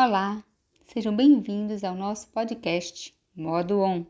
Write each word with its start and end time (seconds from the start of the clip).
Olá, 0.00 0.44
sejam 0.84 1.12
bem-vindos 1.12 1.82
ao 1.82 1.92
nosso 1.92 2.28
podcast 2.28 3.12
Modo 3.34 3.80
On 3.80 4.06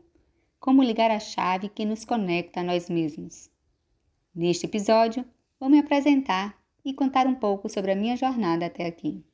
Como 0.59 0.83
ligar 0.83 1.09
a 1.09 1.19
chave 1.19 1.67
que 1.67 1.83
nos 1.83 2.05
conecta 2.05 2.59
a 2.59 2.63
nós 2.63 2.91
mesmos. 2.91 3.49
Neste 4.35 4.67
episódio, 4.67 5.25
vou 5.59 5.67
me 5.67 5.79
apresentar 5.79 6.55
e 6.85 6.93
contar 6.93 7.25
um 7.25 7.33
pouco 7.33 7.67
sobre 7.67 7.91
a 7.91 7.95
minha 7.95 8.15
jornada 8.15 8.67
até 8.67 8.85
aqui. 8.85 9.25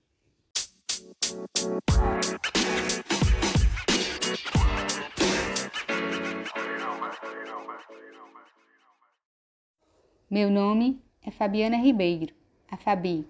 Meu 10.31 10.49
nome 10.49 11.03
é 11.21 11.31
Fabiana 11.31 11.75
Ribeiro, 11.75 12.33
a 12.71 12.77
Fabi 12.77 13.27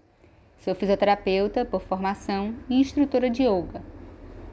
Sou 0.57 0.73
fisioterapeuta 0.73 1.63
por 1.63 1.81
formação 1.81 2.55
e 2.69 2.79
instrutora 2.79 3.29
de 3.29 3.43
yoga. 3.43 3.83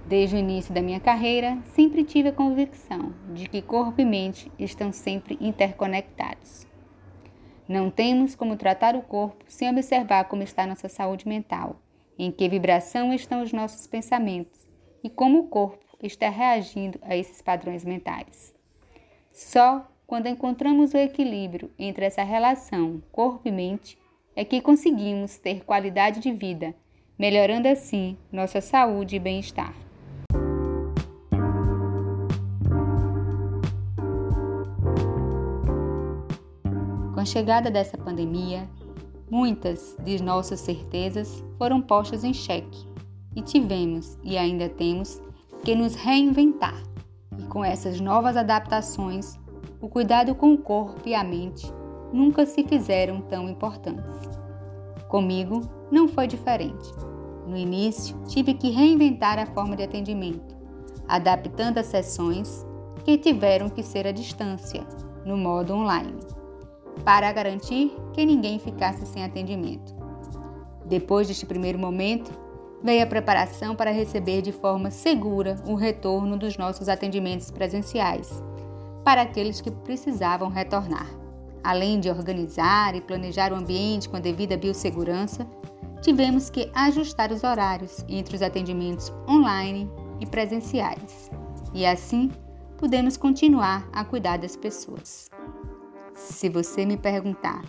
Desde 0.06 0.37
o 0.37 0.38
início 0.38 0.74
da 0.74 0.83
minha 0.83 1.01
carreira, 1.01 1.59
sempre 1.74 2.05
tive 2.05 2.29
a 2.29 2.33
convicção 2.33 3.15
de 3.33 3.48
que 3.48 3.62
corpo 3.62 4.01
e 4.01 4.05
mente 4.05 4.51
estão 4.59 4.93
sempre 4.93 5.38
interconectados. 5.41 6.66
Não 7.69 7.88
temos 7.91 8.34
como 8.34 8.57
tratar 8.57 8.96
o 8.96 9.02
corpo 9.02 9.45
sem 9.46 9.70
observar 9.70 10.24
como 10.24 10.43
está 10.43 10.66
nossa 10.66 10.88
saúde 10.88 11.27
mental, 11.27 11.80
em 12.19 12.30
que 12.30 12.48
vibração 12.48 13.15
estão 13.15 13.43
os 13.43 13.52
nossos 13.52 13.87
pensamentos 13.87 14.69
e 15.02 15.09
como 15.09 15.38
o 15.38 15.48
corpo 15.48 15.96
está 16.02 16.29
reagindo 16.29 16.98
a 17.02 17.16
esses 17.16 17.41
padrões 17.41 17.84
mentais. 17.84 18.52
Só 19.30 19.88
quando 20.07 20.27
encontramos 20.27 20.93
o 20.93 20.98
equilíbrio 20.98 21.71
entre 21.79 22.05
essa 22.05 22.23
relação 22.23 23.02
corpo 23.10 23.48
e 23.48 23.52
mente 23.52 23.96
é 24.34 24.45
que 24.45 24.60
conseguimos 24.60 25.36
ter 25.38 25.64
qualidade 25.64 26.20
de 26.20 26.32
vida, 26.32 26.74
melhorando 27.18 27.68
assim 27.68 28.16
nossa 28.30 28.60
saúde 28.60 29.16
e 29.16 29.18
bem-estar. 29.18 29.74
Com 37.12 37.20
a 37.20 37.24
chegada 37.24 37.70
dessa 37.70 37.98
pandemia, 37.98 38.68
muitas 39.30 39.96
de 40.02 40.23
nossas 40.23 40.60
certezas 40.60 41.45
foram 41.59 41.80
postas 41.80 42.24
em 42.24 42.32
xeque 42.32 42.87
e 43.37 43.42
tivemos 43.42 44.18
e 44.23 44.37
ainda 44.37 44.68
temos 44.68 45.20
que 45.62 45.74
nos 45.74 45.95
reinventar. 45.95 46.82
E 47.38 47.42
com 47.45 47.64
essas 47.64 48.01
novas 48.01 48.37
adaptações, 48.37 49.38
o 49.80 49.88
cuidado 49.88 50.35
com 50.35 50.54
o 50.54 50.59
corpo 50.59 51.09
e 51.09 51.14
a 51.14 51.23
mente 51.23 51.73
nunca 52.13 52.45
se 52.46 52.63
fizeram 52.65 53.21
tão 53.23 53.49
importantes. 53.49 54.15
Comigo 55.09 55.60
não 55.91 56.09
foi 56.09 56.27
diferente. 56.27 56.93
No 57.46 57.57
início, 57.57 58.16
tive 58.29 58.54
que 58.54 58.71
reinventar 58.71 59.38
a 59.38 59.46
forma 59.46 59.77
de 59.77 59.82
atendimento, 59.82 60.57
adaptando 61.09 61.79
as 61.79 61.87
sessões 61.87 62.65
que 63.04 63.19
tiveram 63.19 63.69
que 63.69 63.82
ser 63.82 64.06
à 64.06 64.12
distância, 64.12 64.87
no 65.25 65.37
modo 65.37 65.75
online, 65.75 66.15
para 67.04 67.32
garantir 67.32 67.93
que 68.12 68.25
ninguém 68.25 68.59
ficasse 68.59 69.04
sem 69.06 69.25
atendimento. 69.25 69.94
Depois 70.87 71.26
deste 71.26 71.47
primeiro 71.47 71.78
momento, 71.78 72.31
veio 72.82 73.03
a 73.03 73.06
preparação 73.06 73.75
para 73.75 73.91
receber 73.91 74.43
de 74.43 74.53
forma 74.53 74.91
segura 74.91 75.56
o 75.66 75.75
retorno 75.75 76.37
dos 76.37 76.56
nossos 76.56 76.88
atendimentos 76.88 77.50
presenciais, 77.50 78.43
para 79.04 79.22
aqueles 79.22 79.60
que 79.60 79.71
precisavam 79.71 80.49
retornar. 80.49 81.22
Além 81.65 82.00
de 82.00 82.10
organizar 82.10 82.94
e 82.94 83.00
planejar 83.00 83.53
o 83.53 83.56
ambiente 83.56 84.09
com 84.09 84.16
a 84.16 84.21
devida 84.21 84.56
biossegurança, 84.56 85.47
tivemos 86.00 86.50
que 86.50 86.71
ajustar 86.75 87.31
os 87.31 87.44
horários 87.44 88.04
entre 88.09 88.34
os 88.34 88.43
atendimentos 88.43 89.12
online 89.28 89.88
e 90.21 90.27
presenciais. 90.27 91.31
E 91.72 91.87
assim, 91.87 92.31
pudemos 92.77 93.16
continuar 93.16 93.88
a 93.93 94.04
cuidar 94.04 94.38
das 94.38 94.56
pessoas. 94.56 95.31
Se 96.14 96.48
você 96.48 96.84
me 96.84 96.97
perguntar, 96.97 97.62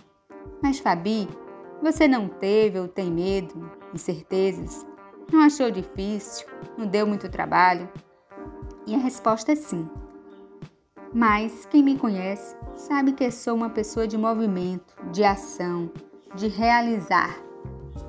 mas 0.60 0.80
Fabi, 0.80 1.28
você 1.80 2.08
não 2.08 2.28
teve 2.28 2.78
ou 2.80 2.88
tem 2.88 3.10
medo, 3.10 3.70
incertezas? 3.94 4.84
Não 5.32 5.40
achou 5.40 5.70
difícil? 5.70 6.46
Não 6.76 6.86
deu 6.86 7.06
muito 7.06 7.28
trabalho? 7.28 7.88
E 8.86 8.94
a 8.94 8.98
resposta 8.98 9.52
é 9.52 9.54
sim. 9.54 9.88
Mas 11.12 11.64
quem 11.66 11.82
me 11.82 11.96
conhece 11.96 12.56
sabe 12.74 13.12
que 13.12 13.30
sou 13.30 13.54
uma 13.54 13.70
pessoa 13.70 14.06
de 14.06 14.18
movimento, 14.18 14.94
de 15.12 15.24
ação, 15.24 15.90
de 16.34 16.48
realizar, 16.48 17.38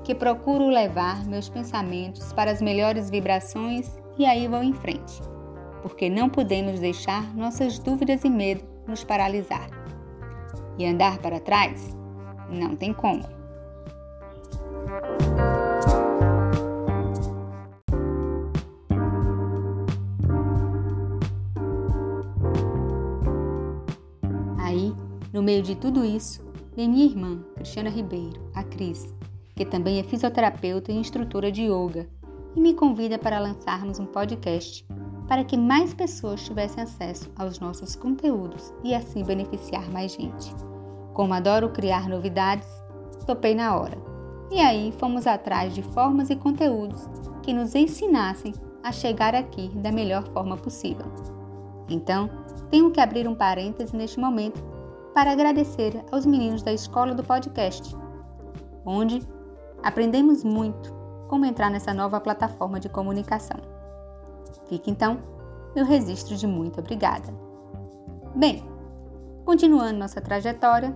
que 0.04 0.16
procuro 0.16 0.68
levar 0.68 1.26
meus 1.26 1.50
pensamentos 1.50 2.34
para 2.34 2.52
as 2.52 2.62
melhores 2.62 3.10
vibrações 3.10 3.98
e 4.18 4.26
aí 4.26 4.48
vou 4.48 4.64
em 4.64 4.74
frente, 4.74 5.22
porque 5.82 6.10
não 6.10 6.30
podemos 6.30 6.80
deixar 6.80 7.36
nossas 7.36 7.80
dúvidas 7.80 8.24
e 8.24 8.30
medo 8.30 8.64
nos 8.88 9.04
paralisar. 9.04 9.70
E 10.78 10.86
andar 10.86 11.20
para 11.20 11.40
trás? 11.40 11.96
Não 12.50 12.76
tem 12.76 12.94
como. 12.94 13.35
No 25.36 25.44
meio 25.44 25.62
de 25.62 25.76
tudo 25.76 26.06
isso, 26.06 26.42
vem 26.78 26.88
minha 26.88 27.04
irmã, 27.04 27.44
Cristiana 27.56 27.90
Ribeiro, 27.90 28.50
a 28.54 28.64
Cris, 28.64 29.14
que 29.54 29.66
também 29.66 30.00
é 30.00 30.04
fisioterapeuta 30.04 30.94
e 30.94 30.96
instrutora 30.96 31.52
de 31.52 31.64
yoga, 31.64 32.08
e 32.56 32.62
me 32.62 32.74
convida 32.74 33.20
para 33.20 33.38
lançarmos 33.38 34.00
um 34.00 34.06
podcast 34.06 34.88
para 35.28 35.44
que 35.44 35.58
mais 35.58 35.94
pessoas 35.94 36.42
tivessem 36.46 36.82
acesso 36.82 37.30
aos 37.36 37.60
nossos 37.60 37.98
conteúdos 37.98 38.74
e 38.82 38.96
assim 38.96 39.26
beneficiar 39.26 39.92
mais 39.92 40.14
gente. 40.14 40.56
Como 41.14 41.34
adoro 41.34 41.68
criar 41.68 42.08
novidades, 42.08 42.70
topei 43.28 43.54
na 43.54 43.76
hora. 43.76 43.98
E 44.50 44.62
aí 44.62 44.94
fomos 44.94 45.28
atrás 45.28 45.76
de 45.76 45.82
formas 45.82 46.30
e 46.30 46.38
conteúdos 46.38 47.10
que 47.44 47.52
nos 47.52 47.76
ensinassem 47.76 48.54
a 48.82 48.90
chegar 48.90 49.36
aqui 49.36 49.68
da 49.76 49.92
melhor 49.92 50.24
forma 50.32 50.56
possível. 50.56 51.08
Então, 51.90 52.30
tenho 52.72 52.90
que 52.90 53.02
abrir 53.02 53.28
um 53.28 53.36
parêntese 53.36 53.94
neste 53.94 54.18
momento 54.18 54.75
para 55.16 55.32
agradecer 55.32 56.04
aos 56.12 56.26
meninos 56.26 56.62
da 56.62 56.74
escola 56.74 57.16
do 57.16 57.24
podcast, 57.24 57.96
onde 58.86 59.26
aprendemos 59.82 60.44
muito 60.44 60.94
como 61.30 61.46
entrar 61.46 61.72
nessa 61.72 61.94
nova 61.94 62.20
plataforma 62.20 62.82
de 62.82 62.90
comunicação. 62.90 63.58
Fique 64.68 64.92
então 64.92 65.24
meu 65.74 65.86
registro 65.86 66.36
de 66.36 66.46
muito 66.46 66.82
obrigada. 66.82 67.34
Bem, 68.36 68.62
continuando 69.46 69.98
nossa 69.98 70.20
trajetória, 70.20 70.94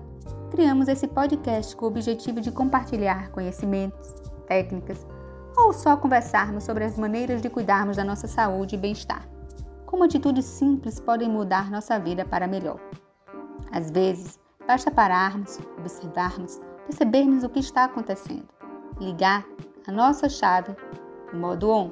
criamos 0.52 0.90
esse 0.90 1.08
podcast 1.08 1.74
com 1.78 1.86
o 1.86 1.88
objetivo 1.88 2.42
de 2.42 2.52
compartilhar 2.52 3.32
conhecimentos, 3.32 4.16
técnicas 4.48 5.08
ou 5.56 5.72
só 5.72 5.96
conversarmos 5.96 6.66
sobre 6.66 6.84
as 6.84 6.98
maneiras 6.98 7.42
de 7.42 7.50
cuidarmos 7.50 7.96
da 7.96 8.04
nossa 8.04 8.28
saúde 8.28 8.76
e 8.76 8.78
bem-estar. 8.78 9.30
Como 9.86 10.04
atitudes 10.04 10.44
simples 10.44 11.00
podem 11.00 11.30
mudar 11.30 11.72
nossa 11.72 11.98
vida 11.98 12.26
para 12.26 12.48
melhor. 12.48 12.80
Às 13.72 13.92
vezes, 13.92 14.40
basta 14.66 14.90
pararmos, 14.90 15.60
observarmos, 15.78 16.60
percebermos 16.86 17.44
o 17.44 17.50
que 17.50 17.60
está 17.60 17.86
acontecendo, 17.86 18.48
ligar 19.00 19.46
a 19.88 19.92
nossa 19.92 20.28
chave 20.28 20.76
no 21.32 21.40
modo 21.40 21.70
on. 21.70 21.92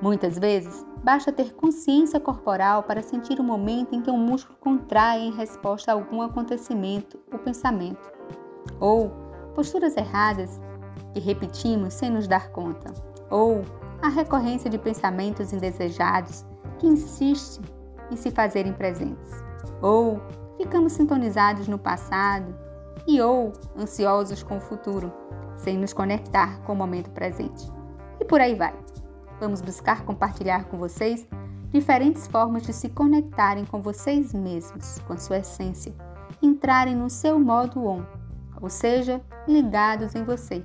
Muitas 0.00 0.38
vezes, 0.38 0.84
basta 1.04 1.30
ter 1.30 1.52
consciência 1.52 2.18
corporal 2.18 2.82
para 2.84 3.02
sentir 3.02 3.38
o 3.38 3.44
momento 3.44 3.94
em 3.94 4.00
que 4.00 4.10
um 4.10 4.18
músculo 4.18 4.58
contrai 4.58 5.20
em 5.20 5.32
resposta 5.32 5.92
a 5.92 5.94
algum 5.94 6.22
acontecimento 6.22 7.18
ou 7.30 7.38
pensamento, 7.38 8.10
ou 8.80 9.10
posturas 9.54 9.94
erradas 9.96 10.58
que 11.12 11.20
repetimos 11.20 11.92
sem 11.92 12.08
nos 12.08 12.26
dar 12.26 12.50
conta, 12.50 12.94
ou 13.30 13.62
a 14.00 14.08
recorrência 14.08 14.70
de 14.70 14.78
pensamentos 14.78 15.52
indesejados 15.52 16.46
que 16.78 16.86
insistem 16.86 17.64
em 18.10 18.16
se 18.16 18.30
fazerem 18.30 18.72
presentes 18.72 19.49
ou 19.80 20.20
ficamos 20.56 20.92
sintonizados 20.92 21.68
no 21.68 21.78
passado 21.78 22.54
e 23.06 23.20
ou 23.20 23.52
ansiosos 23.76 24.42
com 24.42 24.58
o 24.58 24.60
futuro, 24.60 25.12
sem 25.56 25.78
nos 25.78 25.92
conectar 25.92 26.60
com 26.62 26.72
o 26.72 26.76
momento 26.76 27.10
presente. 27.10 27.70
E 28.18 28.24
por 28.24 28.40
aí 28.40 28.54
vai. 28.54 28.74
Vamos 29.40 29.60
buscar 29.60 30.04
compartilhar 30.04 30.64
com 30.64 30.76
vocês 30.76 31.26
diferentes 31.72 32.26
formas 32.26 32.62
de 32.62 32.72
se 32.72 32.88
conectarem 32.88 33.64
com 33.64 33.80
vocês 33.80 34.34
mesmos, 34.34 34.98
com 35.06 35.16
sua 35.16 35.38
essência, 35.38 35.94
entrarem 36.42 36.96
no 36.96 37.08
seu 37.08 37.38
modo 37.38 37.86
on, 37.86 38.04
ou 38.60 38.68
seja, 38.68 39.20
ligados 39.48 40.14
em 40.14 40.24
você, 40.24 40.62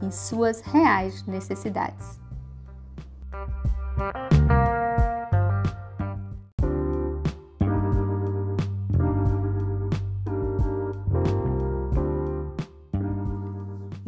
em 0.00 0.10
suas 0.10 0.60
reais 0.60 1.24
necessidades. 1.26 2.18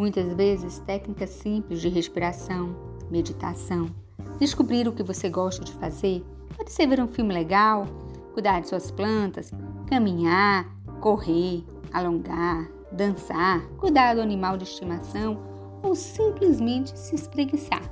Muitas 0.01 0.33
vezes, 0.33 0.79
técnicas 0.79 1.29
simples 1.29 1.79
de 1.79 1.91
respiração, 1.91 2.75
meditação, 3.11 3.91
descobrir 4.39 4.89
o 4.89 4.93
que 4.95 5.03
você 5.03 5.29
gosta 5.29 5.63
de 5.63 5.75
fazer. 5.75 6.25
Pode 6.57 6.73
ser 6.73 6.87
ver 6.87 7.03
um 7.03 7.07
filme 7.07 7.35
legal, 7.35 7.87
cuidar 8.33 8.61
de 8.61 8.69
suas 8.71 8.91
plantas, 8.91 9.53
caminhar, 9.91 10.67
correr, 11.03 11.63
alongar, 11.93 12.67
dançar, 12.91 13.61
cuidar 13.77 14.15
do 14.15 14.23
animal 14.23 14.57
de 14.57 14.65
estimação 14.65 15.39
ou 15.83 15.95
simplesmente 15.95 16.99
se 16.99 17.15
espreguiçar. 17.15 17.83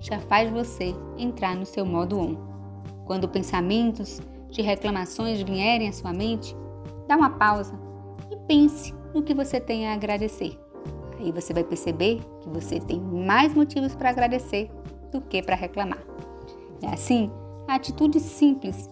Já 0.00 0.18
faz 0.20 0.50
você 0.50 0.94
entrar 1.18 1.54
no 1.54 1.66
seu 1.66 1.84
modo 1.84 2.18
on. 2.18 2.34
Quando 3.04 3.28
pensamentos 3.28 4.22
de 4.48 4.62
reclamações 4.62 5.42
vierem 5.42 5.90
à 5.90 5.92
sua 5.92 6.14
mente, 6.14 6.56
dá 7.06 7.14
uma 7.14 7.28
pausa 7.28 7.78
e 8.30 8.36
pense 8.46 8.94
no 9.12 9.22
que 9.22 9.34
você 9.34 9.60
tem 9.60 9.86
a 9.86 9.92
agradecer. 9.92 10.58
Aí 11.18 11.32
você 11.32 11.52
vai 11.52 11.64
perceber 11.64 12.20
que 12.40 12.48
você 12.48 12.78
tem 12.78 13.00
mais 13.00 13.54
motivos 13.54 13.94
para 13.94 14.10
agradecer 14.10 14.70
do 15.10 15.20
que 15.20 15.42
para 15.42 15.56
reclamar. 15.56 16.02
É 16.82 16.88
assim, 16.88 17.30
atitudes 17.66 18.22
simples 18.22 18.88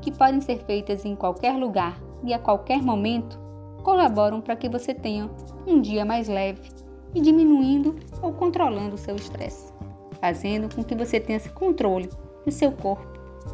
que 0.00 0.10
podem 0.10 0.40
ser 0.40 0.58
feitas 0.64 1.04
em 1.04 1.14
qualquer 1.14 1.56
lugar 1.56 1.98
e 2.24 2.32
a 2.32 2.38
qualquer 2.38 2.82
momento 2.82 3.38
colaboram 3.82 4.40
para 4.40 4.56
que 4.56 4.68
você 4.68 4.92
tenha 4.92 5.30
um 5.66 5.80
dia 5.80 6.04
mais 6.04 6.28
leve 6.28 6.68
e 7.14 7.20
diminuindo 7.20 7.96
ou 8.20 8.32
controlando 8.32 8.96
o 8.96 8.98
seu 8.98 9.16
estresse, 9.16 9.72
fazendo 10.20 10.74
com 10.74 10.82
que 10.82 10.94
você 10.94 11.20
tenha 11.20 11.36
esse 11.36 11.48
controle 11.50 12.08
do 12.44 12.50
seu 12.50 12.72
corpo 12.72 13.06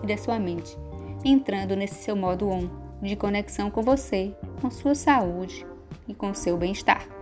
e 0.03 0.06
da 0.06 0.17
sua 0.17 0.38
mente, 0.38 0.76
entrando 1.25 1.76
nesse 1.76 2.03
seu 2.03 2.17
modo 2.17 2.49
on 2.49 2.69
de 3.03 3.17
conexão 3.17 3.71
com 3.71 3.82
você, 3.82 4.35
com 4.61 4.71
sua 4.71 4.94
saúde 4.94 5.67
e 6.09 6.15
com 6.15 6.32
seu 6.32 6.56
bem-estar. 6.56 7.13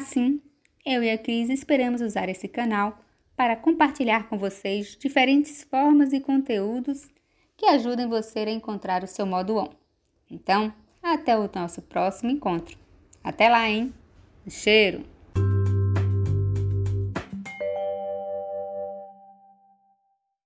Assim, 0.00 0.40
eu 0.82 1.02
e 1.02 1.10
a 1.10 1.18
Cris 1.18 1.50
esperamos 1.50 2.00
usar 2.00 2.30
esse 2.30 2.48
canal 2.48 2.98
para 3.36 3.54
compartilhar 3.54 4.30
com 4.30 4.38
vocês 4.38 4.96
diferentes 4.96 5.62
formas 5.62 6.14
e 6.14 6.20
conteúdos 6.20 7.06
que 7.54 7.66
ajudem 7.66 8.08
você 8.08 8.38
a 8.38 8.50
encontrar 8.50 9.04
o 9.04 9.06
seu 9.06 9.26
modo 9.26 9.58
on. 9.58 9.68
Então, 10.30 10.72
até 11.02 11.38
o 11.38 11.50
nosso 11.54 11.82
próximo 11.82 12.30
encontro. 12.30 12.78
Até 13.22 13.50
lá, 13.50 13.68
hein? 13.68 13.92
Cheiro! 14.48 15.04